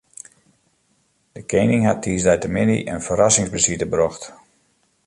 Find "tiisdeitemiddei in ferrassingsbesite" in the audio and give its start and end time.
2.07-3.87